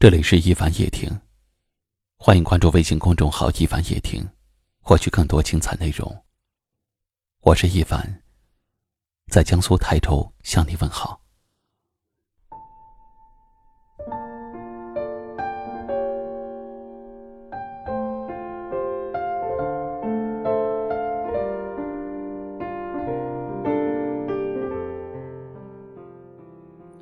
[0.00, 1.10] 这里是一凡夜听，
[2.16, 4.26] 欢迎关注微信公众号“一凡夜听”，
[4.80, 6.24] 获取更多精彩内容。
[7.42, 8.22] 我是一凡，
[9.26, 11.20] 在江苏泰州向你问好。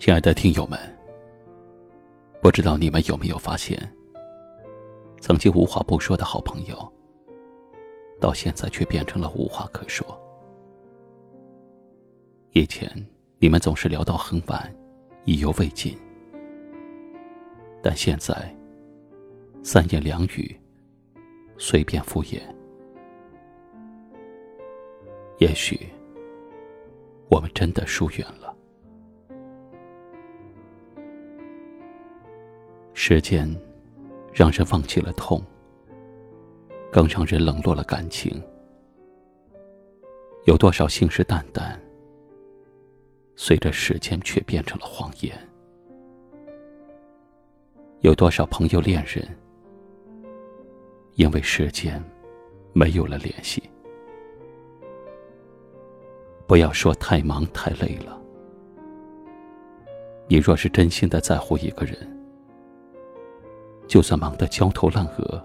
[0.01, 0.98] 亲爱的听友们。
[2.49, 3.79] 不知道你们有没有发现，
[5.20, 6.93] 曾经无话不说的好朋友，
[8.19, 10.19] 到现在却变成了无话可说。
[12.53, 12.91] 以前
[13.39, 14.75] 你们总是聊到很晚，
[15.27, 15.95] 意犹未尽，
[17.83, 18.34] 但现在
[19.62, 20.59] 三言两语，
[21.59, 22.41] 随便敷衍。
[25.37, 25.87] 也许
[27.28, 28.56] 我们真的疏远了。
[33.11, 33.48] 时间，
[34.35, 35.43] 让人忘记了痛，
[36.92, 38.39] 更让人冷落了感情。
[40.45, 41.75] 有多少信誓旦旦，
[43.34, 45.34] 随着时间却变成了谎言？
[48.00, 49.27] 有多少朋友恋人，
[51.15, 51.98] 因为时间
[52.75, 53.62] 没有了联系？
[56.47, 58.20] 不要说太忙太累了，
[60.28, 62.17] 你若是真心的在乎一个人。
[63.89, 65.42] 就算忙得焦头烂额，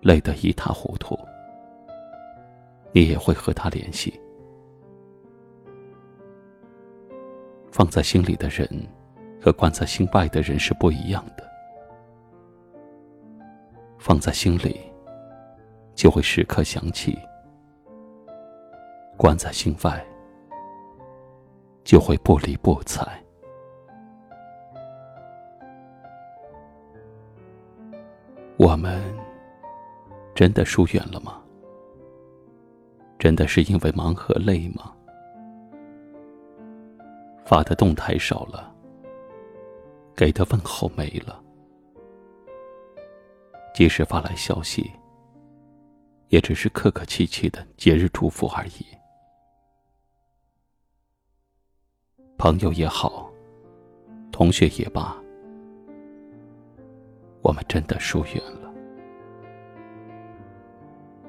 [0.00, 1.16] 累得一塌糊涂，
[2.92, 4.12] 你也会和他联系。
[7.70, 8.68] 放在心里的人，
[9.40, 11.48] 和关在心外的人是不一样的。
[13.98, 14.80] 放在心里，
[15.94, 17.12] 就会时刻想起；
[19.16, 20.04] 关在心外，
[21.84, 23.22] 就会不理不睬。
[28.58, 29.14] 我们
[30.34, 31.42] 真的疏远了吗？
[33.18, 34.94] 真的是因为忙和累吗？
[37.44, 38.74] 发的动态少了，
[40.16, 41.38] 给的问候没了，
[43.74, 44.90] 即使发来消息，
[46.28, 48.86] 也只是客客气气的节日祝福而已。
[52.38, 53.30] 朋友也好，
[54.32, 55.14] 同学也罢。
[57.46, 58.74] 我们真的疏远了，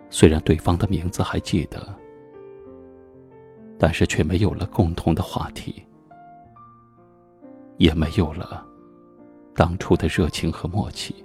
[0.10, 1.96] 虽然对方的名字还记得，
[3.78, 5.86] 但是却没有了共同的话题，
[7.78, 8.66] 也没有了
[9.54, 11.24] 当初的热情和默契。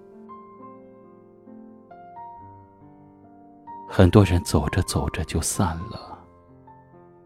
[3.88, 6.22] 很多人走着走着就散了，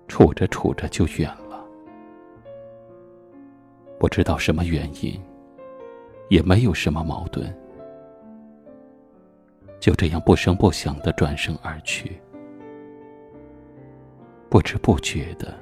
[0.06, 1.66] 处着处着就远了，
[3.98, 5.20] 不知道什么原因。
[6.28, 7.46] 也没有什么矛盾，
[9.78, 12.20] 就这样不声不响的转身而去，
[14.50, 15.54] 不知不觉的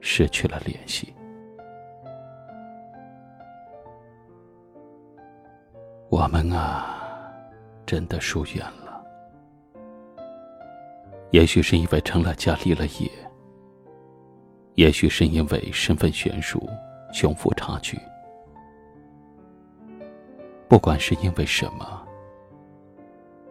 [0.00, 1.14] 失去了联系。
[6.10, 7.32] 我们啊，
[7.86, 9.02] 真的疏远了。
[11.30, 13.10] 也许是因为成了家立了业，
[14.74, 16.68] 也许是因为身份悬殊，
[17.14, 17.98] 穷富差距。
[20.72, 22.02] 不管是因为什么，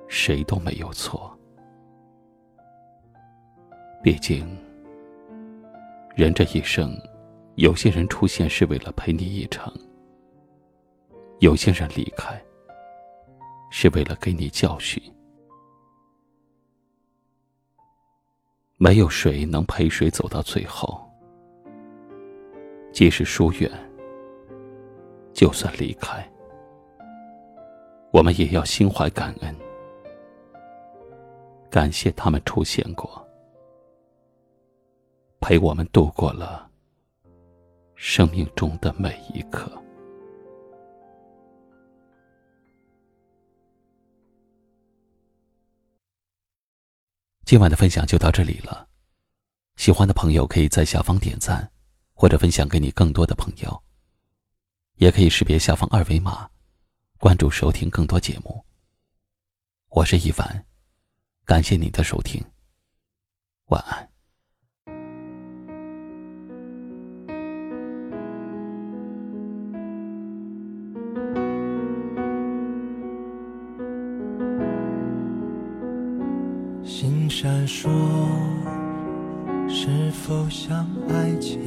[0.07, 1.37] 谁都没有错。
[4.01, 4.57] 毕竟，
[6.15, 6.99] 人这一生，
[7.57, 9.71] 有些人出现是为了陪你一程，
[11.41, 12.43] 有些人离开
[13.69, 14.99] 是为了给你教训。
[18.77, 21.07] 没有谁能陪谁走到最后，
[22.91, 23.71] 即使疏远，
[25.33, 26.27] 就算离开。
[28.11, 29.55] 我们也要心怀感恩，
[31.69, 33.25] 感谢他们出现过，
[35.39, 36.69] 陪我们度过了
[37.95, 39.71] 生命中的每一刻。
[47.45, 48.87] 今晚的分享就到这里了，
[49.77, 51.71] 喜欢的朋友可以在下方点赞，
[52.13, 53.81] 或者分享给你更多的朋友，
[54.97, 56.49] 也可以识别下方二维码。
[57.21, 58.65] 关注收听更多节目。
[59.89, 60.65] 我是一凡，
[61.45, 62.43] 感谢你的收听。
[63.67, 64.09] 晚安。
[76.83, 77.87] 心闪烁，
[79.69, 81.61] 是否像爱情？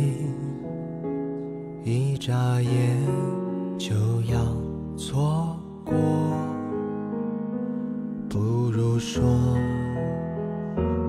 [1.84, 4.73] 一眨眼就要。
[4.96, 5.94] 错过
[8.28, 8.38] 不
[8.70, 9.24] 如说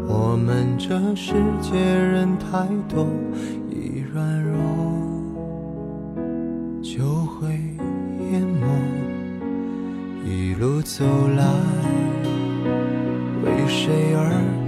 [0.08, 3.08] 我们这世界人太多
[3.70, 4.58] 一软弱
[6.82, 7.50] 就会
[8.32, 8.68] 淹没
[10.26, 11.06] 一路走
[11.36, 11.46] 来
[13.44, 14.65] 为谁而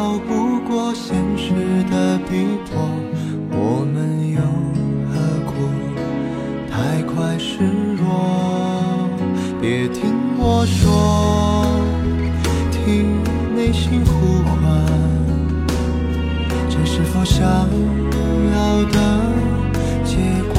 [0.00, 1.52] 逃不过现实
[1.90, 2.80] 的逼迫。
[3.50, 4.40] 我们又
[5.10, 5.12] 何
[5.44, 5.52] 苦
[6.70, 7.58] 太快示
[7.98, 8.08] 弱？
[9.60, 11.66] 别听我说，
[12.72, 13.12] 听
[13.54, 14.58] 内心呼唤，
[16.70, 17.44] 这是否想
[18.54, 18.96] 要的
[20.02, 20.16] 结
[20.48, 20.56] 果？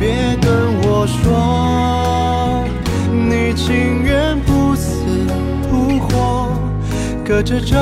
[0.00, 0.48] 别跟
[0.80, 1.73] 我说，
[7.24, 7.74] 隔着这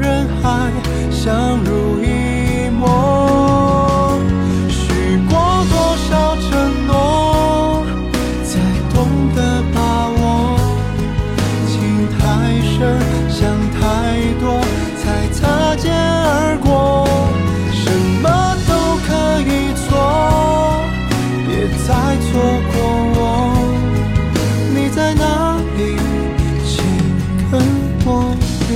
[0.00, 0.70] 人海
[1.10, 2.68] 相濡以。
[2.70, 3.13] 沫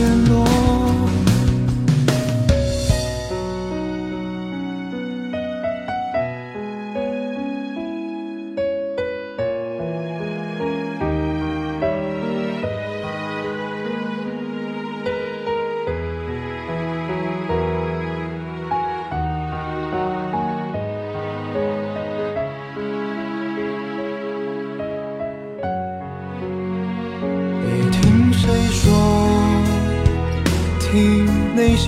[0.01, 0.38] 我联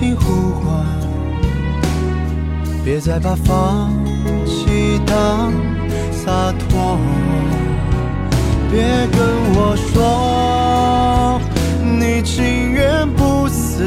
[0.01, 0.83] 心呼唤，
[2.83, 3.93] 别再把放
[4.47, 5.53] 弃当
[6.11, 6.97] 洒脱。
[8.71, 8.81] 别
[9.11, 9.21] 跟
[9.53, 11.39] 我说，
[11.99, 13.83] 你情愿不死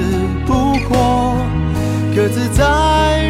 [0.47, 1.35] 不活，
[2.15, 3.24] 各自在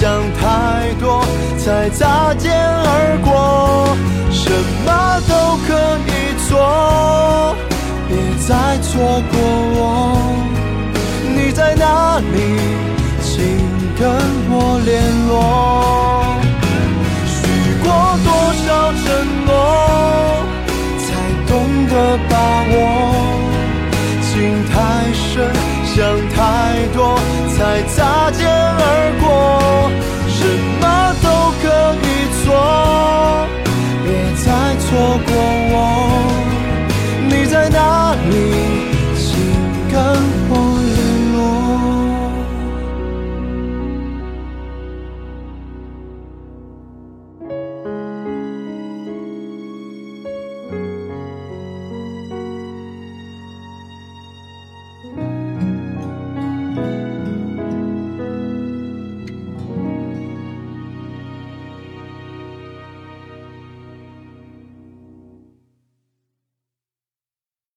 [0.00, 1.22] 想太多，
[1.58, 3.94] 才擦肩而过。
[4.30, 4.50] 什
[4.86, 5.34] 么都
[5.66, 5.68] 可
[6.08, 6.10] 以
[6.48, 6.56] 做，
[8.08, 8.16] 别
[8.48, 8.48] 再
[8.80, 9.36] 错过
[9.76, 9.78] 我。
[11.36, 12.24] 你在哪里？
[13.20, 13.36] 请
[13.98, 14.08] 跟
[14.48, 14.88] 我联
[15.28, 16.19] 络。